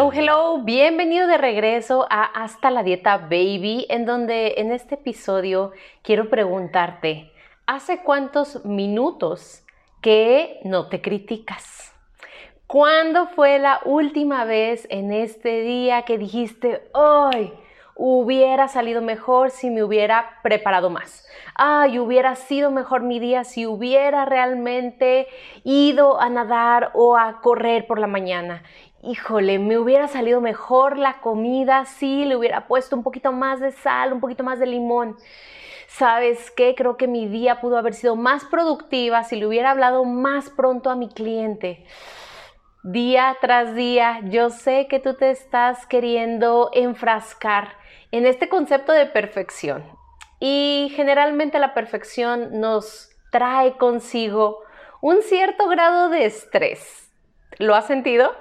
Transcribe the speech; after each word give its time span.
Hello, 0.00 0.12
hello, 0.14 0.58
bienvenido 0.62 1.26
de 1.26 1.36
regreso 1.36 2.06
a 2.08 2.24
Hasta 2.24 2.70
la 2.70 2.82
Dieta 2.82 3.18
Baby, 3.18 3.84
en 3.90 4.06
donde 4.06 4.54
en 4.56 4.72
este 4.72 4.94
episodio 4.94 5.72
quiero 6.00 6.30
preguntarte, 6.30 7.30
¿hace 7.66 7.98
cuántos 8.02 8.64
minutos 8.64 9.62
que 10.00 10.58
no 10.64 10.88
te 10.88 11.02
criticas? 11.02 11.92
¿Cuándo 12.66 13.26
fue 13.26 13.58
la 13.58 13.82
última 13.84 14.46
vez 14.46 14.86
en 14.88 15.12
este 15.12 15.60
día 15.60 16.00
que 16.06 16.16
dijiste, 16.16 16.88
hoy 16.94 17.52
hubiera 18.02 18.66
salido 18.66 19.02
mejor 19.02 19.50
si 19.50 19.68
me 19.68 19.84
hubiera 19.84 20.40
preparado 20.42 20.88
más? 20.88 21.28
Ay, 21.54 21.98
hubiera 21.98 22.34
sido 22.34 22.70
mejor 22.70 23.02
mi 23.02 23.20
día 23.20 23.44
si 23.44 23.66
hubiera 23.66 24.24
realmente 24.24 25.28
ido 25.64 26.18
a 26.18 26.30
nadar 26.30 26.92
o 26.94 27.18
a 27.18 27.42
correr 27.42 27.86
por 27.86 27.98
la 27.98 28.06
mañana. 28.06 28.62
Híjole, 29.02 29.58
me 29.58 29.76
hubiera 29.76 30.08
salido 30.08 30.40
mejor 30.40 30.96
la 30.96 31.20
comida 31.20 31.84
si 31.84 32.24
le 32.24 32.36
hubiera 32.36 32.66
puesto 32.66 32.96
un 32.96 33.02
poquito 33.02 33.32
más 33.32 33.60
de 33.60 33.70
sal, 33.70 34.14
un 34.14 34.20
poquito 34.20 34.44
más 34.44 34.58
de 34.58 34.66
limón. 34.66 35.16
¿Sabes 35.86 36.50
qué? 36.52 36.74
Creo 36.74 36.96
que 36.96 37.06
mi 37.06 37.28
día 37.28 37.60
pudo 37.60 37.76
haber 37.76 37.92
sido 37.92 38.16
más 38.16 38.46
productiva 38.46 39.24
si 39.24 39.36
le 39.36 39.46
hubiera 39.46 39.72
hablado 39.72 40.04
más 40.04 40.48
pronto 40.48 40.88
a 40.88 40.96
mi 40.96 41.10
cliente 41.10 41.84
día 42.82 43.36
tras 43.42 43.74
día, 43.74 44.20
yo 44.24 44.48
sé 44.48 44.86
que 44.88 45.00
tú 45.00 45.12
te 45.14 45.30
estás 45.30 45.86
queriendo 45.86 46.70
enfrascar 46.72 47.79
en 48.12 48.26
este 48.26 48.48
concepto 48.48 48.92
de 48.92 49.06
perfección. 49.06 49.84
Y 50.40 50.92
generalmente 50.96 51.58
la 51.58 51.74
perfección 51.74 52.60
nos 52.60 53.10
trae 53.30 53.76
consigo 53.76 54.60
un 55.00 55.22
cierto 55.22 55.68
grado 55.68 56.08
de 56.08 56.24
estrés. 56.24 57.10
¿Lo 57.58 57.74
has 57.74 57.86
sentido? 57.86 58.32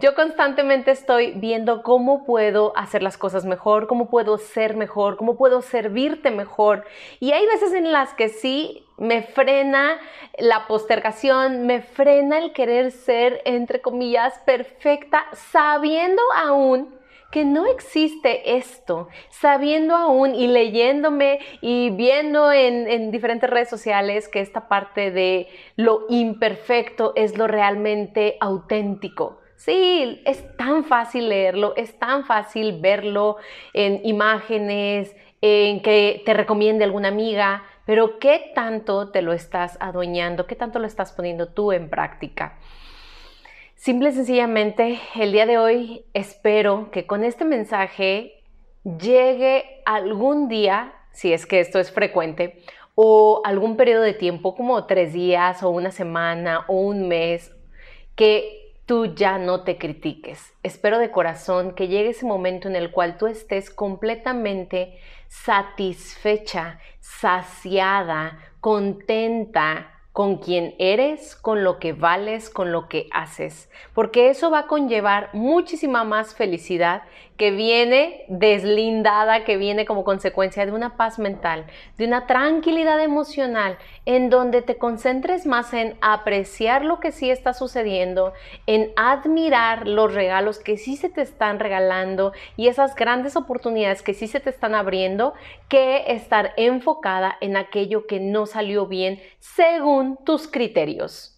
Yo 0.00 0.16
constantemente 0.16 0.90
estoy 0.90 1.32
viendo 1.36 1.84
cómo 1.84 2.24
puedo 2.24 2.76
hacer 2.76 3.02
las 3.04 3.16
cosas 3.16 3.44
mejor, 3.44 3.86
cómo 3.86 4.10
puedo 4.10 4.38
ser 4.38 4.76
mejor, 4.76 5.16
cómo 5.16 5.36
puedo 5.36 5.62
servirte 5.62 6.32
mejor. 6.32 6.84
Y 7.20 7.30
hay 7.32 7.46
veces 7.46 7.72
en 7.72 7.92
las 7.92 8.14
que 8.14 8.28
sí 8.28 8.84
me 8.98 9.22
frena 9.22 10.00
la 10.38 10.66
postergación, 10.66 11.66
me 11.66 11.82
frena 11.82 12.38
el 12.38 12.52
querer 12.52 12.90
ser, 12.90 13.42
entre 13.44 13.80
comillas, 13.80 14.40
perfecta, 14.40 15.26
sabiendo 15.32 16.22
aún 16.34 16.98
que 17.34 17.44
no 17.44 17.66
existe 17.66 18.56
esto, 18.56 19.08
sabiendo 19.28 19.96
aún 19.96 20.36
y 20.36 20.46
leyéndome 20.46 21.40
y 21.60 21.90
viendo 21.90 22.52
en, 22.52 22.88
en, 22.88 23.10
diferentes 23.10 23.50
redes 23.50 23.68
sociales 23.68 24.28
que 24.28 24.38
esta 24.38 24.68
parte 24.68 25.10
de 25.10 25.48
lo 25.74 26.06
imperfecto 26.10 27.12
es 27.16 27.36
lo 27.36 27.48
realmente 27.48 28.36
auténtico. 28.38 29.40
Sí, 29.56 30.22
es 30.24 30.44
tan 30.56 30.84
fácil 30.84 31.28
leerlo, 31.28 31.74
es 31.76 31.98
tan 31.98 32.24
fácil 32.24 32.78
verlo 32.80 33.38
en 33.72 34.00
imágenes, 34.04 35.16
en 35.40 35.82
que 35.82 36.22
te 36.24 36.34
recomiende 36.34 36.84
alguna 36.84 37.08
amiga, 37.08 37.64
pero 37.84 38.20
¿qué 38.20 38.52
tanto 38.54 39.10
te 39.10 39.22
lo 39.22 39.32
estás 39.32 39.76
adueñando? 39.80 40.46
¿Qué 40.46 40.54
tanto 40.54 40.78
lo 40.78 40.86
estás 40.86 41.10
poniendo 41.10 41.48
tú 41.48 41.72
en 41.72 41.90
práctica? 41.90 42.58
Simple 43.76 44.10
y 44.10 44.12
sencillamente, 44.12 45.00
el 45.14 45.32
día 45.32 45.46
de 45.46 45.58
hoy 45.58 46.06
espero 46.14 46.90
que 46.90 47.06
con 47.06 47.22
este 47.22 47.44
mensaje 47.44 48.42
llegue 48.84 49.82
algún 49.84 50.48
día, 50.48 50.94
si 51.12 51.32
es 51.32 51.44
que 51.44 51.60
esto 51.60 51.78
es 51.80 51.90
frecuente, 51.90 52.62
o 52.94 53.42
algún 53.44 53.76
periodo 53.76 54.02
de 54.02 54.14
tiempo, 54.14 54.54
como 54.54 54.86
tres 54.86 55.12
días 55.12 55.62
o 55.62 55.70
una 55.70 55.90
semana 55.90 56.64
o 56.68 56.80
un 56.80 57.08
mes, 57.08 57.52
que 58.14 58.74
tú 58.86 59.14
ya 59.14 59.38
no 59.38 59.64
te 59.64 59.76
critiques. 59.76 60.54
Espero 60.62 60.98
de 60.98 61.10
corazón 61.10 61.74
que 61.74 61.88
llegue 61.88 62.10
ese 62.10 62.26
momento 62.26 62.68
en 62.68 62.76
el 62.76 62.90
cual 62.90 63.18
tú 63.18 63.26
estés 63.26 63.70
completamente 63.70 64.98
satisfecha, 65.28 66.78
saciada, 67.00 68.38
contenta 68.60 69.93
con 70.14 70.36
quien 70.36 70.76
eres, 70.78 71.34
con 71.34 71.64
lo 71.64 71.80
que 71.80 71.92
vales, 71.92 72.48
con 72.48 72.70
lo 72.70 72.88
que 72.88 73.08
haces, 73.10 73.68
porque 73.94 74.30
eso 74.30 74.48
va 74.48 74.60
a 74.60 74.66
conllevar 74.68 75.28
muchísima 75.32 76.04
más 76.04 76.36
felicidad 76.36 77.02
que 77.36 77.50
viene 77.50 78.24
deslindada, 78.28 79.42
que 79.42 79.56
viene 79.56 79.84
como 79.84 80.04
consecuencia 80.04 80.64
de 80.66 80.70
una 80.70 80.96
paz 80.96 81.18
mental, 81.18 81.66
de 81.98 82.06
una 82.06 82.28
tranquilidad 82.28 83.02
emocional, 83.02 83.76
en 84.06 84.30
donde 84.30 84.62
te 84.62 84.76
concentres 84.76 85.46
más 85.46 85.74
en 85.74 85.96
apreciar 86.00 86.84
lo 86.84 87.00
que 87.00 87.10
sí 87.10 87.30
está 87.30 87.52
sucediendo, 87.52 88.34
en 88.68 88.92
admirar 88.94 89.88
los 89.88 90.14
regalos 90.14 90.60
que 90.60 90.76
sí 90.76 90.96
se 90.96 91.08
te 91.08 91.22
están 91.22 91.58
regalando 91.58 92.32
y 92.56 92.68
esas 92.68 92.94
grandes 92.94 93.34
oportunidades 93.34 94.02
que 94.02 94.14
sí 94.14 94.28
se 94.28 94.38
te 94.38 94.50
están 94.50 94.76
abriendo, 94.76 95.34
que 95.68 96.04
estar 96.12 96.52
enfocada 96.56 97.36
en 97.40 97.56
aquello 97.56 98.06
que 98.06 98.20
no 98.20 98.46
salió 98.46 98.86
bien 98.86 99.20
según 99.40 100.03
tus 100.24 100.48
criterios. 100.48 101.34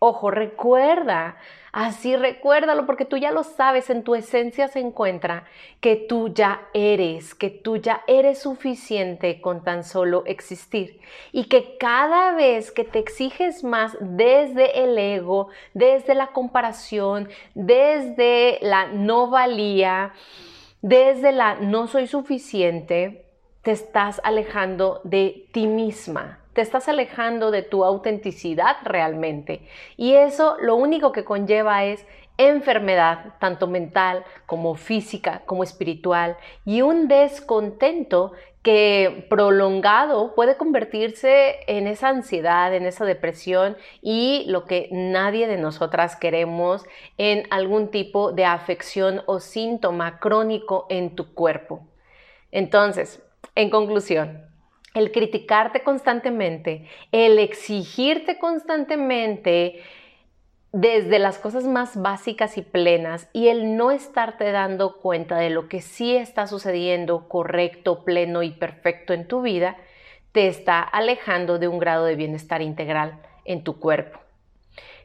Ojo, 0.00 0.30
recuerda, 0.30 1.38
así 1.72 2.14
recuérdalo 2.14 2.86
porque 2.86 3.04
tú 3.04 3.16
ya 3.16 3.32
lo 3.32 3.42
sabes, 3.42 3.90
en 3.90 4.04
tu 4.04 4.14
esencia 4.14 4.68
se 4.68 4.78
encuentra 4.78 5.44
que 5.80 5.96
tú 5.96 6.28
ya 6.32 6.68
eres, 6.72 7.34
que 7.34 7.50
tú 7.50 7.78
ya 7.78 8.02
eres 8.06 8.38
suficiente 8.38 9.40
con 9.40 9.64
tan 9.64 9.82
solo 9.82 10.22
existir 10.26 11.00
y 11.32 11.46
que 11.46 11.76
cada 11.78 12.32
vez 12.36 12.70
que 12.70 12.84
te 12.84 13.00
exiges 13.00 13.64
más 13.64 13.96
desde 14.00 14.84
el 14.84 14.96
ego, 14.96 15.48
desde 15.74 16.14
la 16.14 16.28
comparación, 16.28 17.28
desde 17.56 18.58
la 18.62 18.86
no 18.86 19.30
valía, 19.30 20.12
desde 20.80 21.32
la 21.32 21.56
no 21.56 21.88
soy 21.88 22.06
suficiente, 22.06 23.24
te 23.62 23.72
estás 23.72 24.20
alejando 24.22 25.00
de 25.02 25.48
ti 25.52 25.66
misma, 25.66 26.38
te 26.52 26.60
estás 26.60 26.88
alejando 26.88 27.50
de 27.50 27.62
tu 27.62 27.84
autenticidad 27.84 28.76
realmente. 28.84 29.62
Y 29.96 30.14
eso 30.14 30.56
lo 30.60 30.76
único 30.76 31.12
que 31.12 31.24
conlleva 31.24 31.84
es 31.84 32.06
enfermedad, 32.38 33.34
tanto 33.40 33.66
mental 33.66 34.24
como 34.46 34.76
física, 34.76 35.42
como 35.44 35.64
espiritual, 35.64 36.36
y 36.64 36.82
un 36.82 37.08
descontento 37.08 38.32
que 38.62 39.26
prolongado 39.30 40.34
puede 40.34 40.56
convertirse 40.56 41.60
en 41.66 41.86
esa 41.86 42.08
ansiedad, 42.08 42.74
en 42.74 42.86
esa 42.86 43.04
depresión 43.04 43.76
y 44.02 44.44
lo 44.48 44.66
que 44.66 44.88
nadie 44.92 45.46
de 45.46 45.56
nosotras 45.56 46.16
queremos 46.16 46.84
en 47.18 47.44
algún 47.50 47.88
tipo 47.90 48.32
de 48.32 48.44
afección 48.44 49.22
o 49.26 49.40
síntoma 49.40 50.18
crónico 50.18 50.86
en 50.90 51.14
tu 51.14 51.34
cuerpo. 51.34 51.86
Entonces, 52.50 53.22
en 53.54 53.70
conclusión, 53.70 54.47
el 54.98 55.12
criticarte 55.12 55.82
constantemente, 55.82 56.86
el 57.12 57.38
exigirte 57.38 58.38
constantemente 58.38 59.82
desde 60.72 61.18
las 61.18 61.38
cosas 61.38 61.64
más 61.64 62.00
básicas 62.00 62.58
y 62.58 62.62
plenas 62.62 63.28
y 63.32 63.48
el 63.48 63.76
no 63.76 63.90
estarte 63.90 64.50
dando 64.52 64.98
cuenta 64.98 65.38
de 65.38 65.50
lo 65.50 65.68
que 65.68 65.80
sí 65.80 66.14
está 66.14 66.46
sucediendo 66.46 67.28
correcto, 67.28 68.04
pleno 68.04 68.42
y 68.42 68.50
perfecto 68.50 69.14
en 69.14 69.26
tu 69.26 69.40
vida, 69.40 69.76
te 70.32 70.46
está 70.46 70.82
alejando 70.82 71.58
de 71.58 71.68
un 71.68 71.78
grado 71.78 72.04
de 72.04 72.16
bienestar 72.16 72.60
integral 72.60 73.20
en 73.44 73.64
tu 73.64 73.78
cuerpo. 73.78 74.20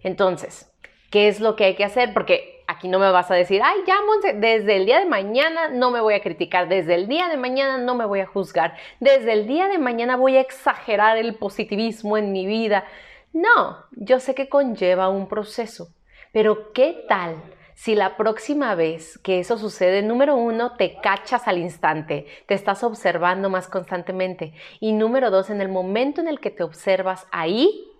Entonces, 0.03 0.69
¿qué 1.09 1.29
es 1.29 1.39
lo 1.39 1.55
que 1.55 1.63
hay 1.63 1.75
que 1.75 1.85
hacer? 1.85 2.13
Porque 2.13 2.52
no 2.87 2.99
me 2.99 3.11
vas 3.11 3.31
a 3.31 3.35
decir, 3.35 3.61
ay, 3.63 3.79
ya, 3.85 3.95
Monse, 4.05 4.33
desde 4.33 4.75
el 4.75 4.85
día 4.85 4.99
de 4.99 5.05
mañana 5.05 5.69
no 5.69 5.91
me 5.91 6.01
voy 6.01 6.13
a 6.13 6.21
criticar, 6.21 6.67
desde 6.67 6.95
el 6.95 7.07
día 7.07 7.29
de 7.29 7.37
mañana 7.37 7.77
no 7.77 7.95
me 7.95 8.05
voy 8.05 8.19
a 8.19 8.25
juzgar, 8.25 8.75
desde 8.99 9.33
el 9.33 9.47
día 9.47 9.67
de 9.67 9.77
mañana 9.77 10.15
voy 10.15 10.37
a 10.37 10.41
exagerar 10.41 11.17
el 11.17 11.35
positivismo 11.35 12.17
en 12.17 12.31
mi 12.31 12.45
vida. 12.45 12.85
No, 13.31 13.77
yo 13.91 14.19
sé 14.19 14.35
que 14.35 14.49
conlleva 14.49 15.09
un 15.09 15.27
proceso, 15.27 15.89
pero 16.31 16.71
¿qué 16.73 17.05
tal? 17.07 17.41
Si 17.75 17.95
la 17.95 18.17
próxima 18.17 18.75
vez 18.75 19.17
que 19.17 19.39
eso 19.39 19.57
sucede, 19.57 20.03
número 20.03 20.35
uno, 20.35 20.75
te 20.77 20.99
cachas 21.01 21.47
al 21.47 21.57
instante, 21.57 22.27
te 22.45 22.53
estás 22.53 22.83
observando 22.83 23.49
más 23.49 23.67
constantemente. 23.67 24.53
Y 24.79 24.93
número 24.93 25.31
dos, 25.31 25.49
en 25.49 25.59
el 25.59 25.69
momento 25.69 26.21
en 26.21 26.27
el 26.27 26.39
que 26.39 26.51
te 26.51 26.63
observas 26.63 27.25
ahí, 27.31 27.92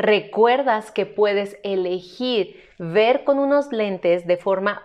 recuerdas 0.00 0.90
que 0.90 1.06
puedes 1.06 1.58
elegir 1.62 2.68
ver 2.78 3.24
con 3.24 3.38
unos 3.38 3.70
lentes 3.72 4.26
de 4.26 4.36
forma 4.36 4.82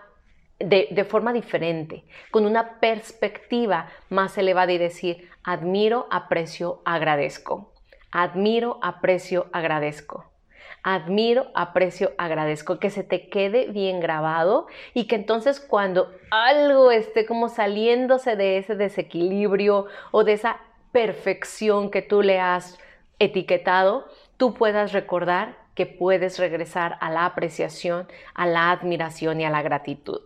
de, 0.58 1.04
forma 1.04 1.34
diferente, 1.34 2.04
con 2.30 2.46
una 2.46 2.80
perspectiva 2.80 3.88
más 4.08 4.38
elevada 4.38 4.72
y 4.72 4.78
decir, 4.78 5.28
admiro, 5.44 6.06
aprecio, 6.10 6.80
agradezco. 6.86 7.72
Admiro, 8.10 8.78
aprecio, 8.82 9.46
agradezco. 9.52 10.24
Admiro, 10.82 11.48
aprecio, 11.54 12.12
agradezco. 12.16 12.78
Que 12.78 12.88
se 12.88 13.02
te 13.02 13.28
quede 13.28 13.66
bien 13.66 14.00
grabado 14.00 14.66
y 14.94 15.06
que 15.06 15.16
entonces 15.16 15.60
cuando 15.60 16.10
algo 16.30 16.90
esté 16.90 17.26
como 17.26 17.50
saliéndose 17.50 18.36
de 18.36 18.56
ese 18.56 18.76
desequilibrio 18.76 19.86
o 20.10 20.24
de 20.24 20.32
esa 20.32 20.58
perfección 20.90 21.90
que 21.90 22.00
tú 22.00 22.22
le 22.22 22.40
has 22.40 22.78
etiquetado, 23.18 24.06
tú 24.36 24.54
puedas 24.54 24.92
recordar 24.92 25.56
que 25.74 25.86
puedes 25.86 26.38
regresar 26.38 26.96
a 27.00 27.10
la 27.10 27.26
apreciación, 27.26 28.08
a 28.34 28.46
la 28.46 28.70
admiración 28.70 29.40
y 29.40 29.44
a 29.44 29.50
la 29.50 29.62
gratitud. 29.62 30.22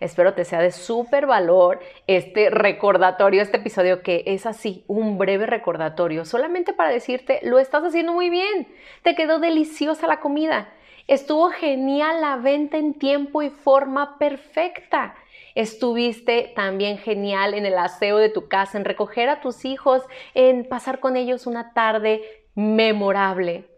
Espero 0.00 0.34
te 0.34 0.44
sea 0.44 0.60
de 0.60 0.70
súper 0.70 1.26
valor 1.26 1.80
este 2.06 2.50
recordatorio, 2.50 3.42
este 3.42 3.56
episodio 3.56 4.02
que 4.02 4.22
es 4.26 4.46
así, 4.46 4.84
un 4.86 5.18
breve 5.18 5.46
recordatorio, 5.46 6.24
solamente 6.24 6.72
para 6.72 6.90
decirte, 6.90 7.40
lo 7.42 7.58
estás 7.58 7.82
haciendo 7.82 8.12
muy 8.12 8.30
bien, 8.30 8.68
te 9.02 9.14
quedó 9.14 9.38
deliciosa 9.38 10.06
la 10.06 10.20
comida, 10.20 10.72
estuvo 11.06 11.50
genial 11.50 12.20
la 12.20 12.36
venta 12.36 12.76
en 12.76 12.94
tiempo 12.94 13.42
y 13.42 13.50
forma 13.50 14.18
perfecta. 14.18 15.14
Estuviste 15.54 16.50
también 16.56 16.96
genial 16.96 17.52
en 17.52 17.66
el 17.66 17.76
aseo 17.76 18.16
de 18.16 18.30
tu 18.30 18.48
casa, 18.48 18.78
en 18.78 18.86
recoger 18.86 19.28
a 19.28 19.42
tus 19.42 19.66
hijos, 19.66 20.02
en 20.32 20.66
pasar 20.66 20.98
con 20.98 21.14
ellos 21.14 21.46
una 21.46 21.74
tarde 21.74 22.41
memorable. 22.54 23.68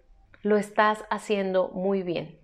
Lo 0.42 0.56
estás 0.56 1.04
haciendo 1.10 1.68
muy 1.68 2.02
bien. 2.02 2.38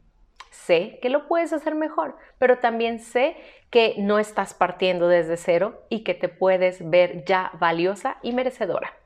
Sé 0.50 0.98
que 1.00 1.10
lo 1.10 1.28
puedes 1.28 1.52
hacer 1.52 1.74
mejor, 1.74 2.16
pero 2.38 2.58
también 2.58 2.98
sé 2.98 3.36
que 3.70 3.94
no 3.98 4.18
estás 4.18 4.52
partiendo 4.54 5.08
desde 5.08 5.36
cero 5.36 5.84
y 5.88 6.02
que 6.02 6.14
te 6.14 6.28
puedes 6.28 6.88
ver 6.88 7.24
ya 7.24 7.52
valiosa 7.58 8.18
y 8.22 8.32
merecedora. 8.32 8.99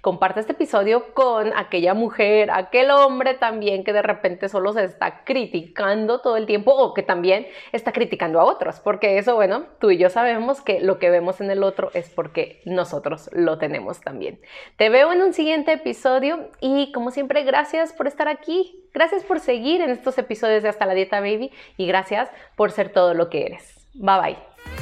Comparte 0.00 0.40
este 0.40 0.52
episodio 0.52 1.12
con 1.14 1.52
aquella 1.56 1.94
mujer, 1.94 2.50
aquel 2.50 2.90
hombre 2.90 3.34
también 3.34 3.84
que 3.84 3.92
de 3.92 4.02
repente 4.02 4.48
solo 4.48 4.72
se 4.72 4.84
está 4.84 5.24
criticando 5.24 6.20
todo 6.20 6.36
el 6.36 6.46
tiempo 6.46 6.72
o 6.72 6.94
que 6.94 7.02
también 7.02 7.46
está 7.72 7.92
criticando 7.92 8.40
a 8.40 8.44
otros, 8.44 8.80
porque 8.80 9.18
eso, 9.18 9.34
bueno, 9.34 9.66
tú 9.78 9.90
y 9.90 9.98
yo 9.98 10.08
sabemos 10.08 10.60
que 10.60 10.80
lo 10.80 10.98
que 10.98 11.10
vemos 11.10 11.40
en 11.40 11.50
el 11.50 11.62
otro 11.62 11.90
es 11.94 12.10
porque 12.10 12.60
nosotros 12.64 13.30
lo 13.32 13.58
tenemos 13.58 14.00
también. 14.00 14.40
Te 14.76 14.88
veo 14.88 15.12
en 15.12 15.22
un 15.22 15.32
siguiente 15.32 15.72
episodio 15.72 16.50
y 16.60 16.92
como 16.92 17.10
siempre, 17.10 17.44
gracias 17.44 17.92
por 17.92 18.06
estar 18.06 18.28
aquí, 18.28 18.88
gracias 18.92 19.24
por 19.24 19.40
seguir 19.40 19.80
en 19.80 19.90
estos 19.90 20.18
episodios 20.18 20.62
de 20.62 20.68
Hasta 20.68 20.86
la 20.86 20.94
Dieta 20.94 21.20
Baby 21.20 21.52
y 21.76 21.86
gracias 21.86 22.30
por 22.56 22.70
ser 22.70 22.92
todo 22.92 23.14
lo 23.14 23.28
que 23.28 23.46
eres. 23.46 23.86
Bye 23.94 24.20
bye. 24.20 24.79